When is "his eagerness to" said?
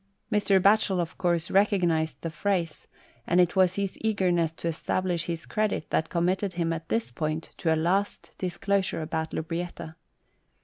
3.75-4.67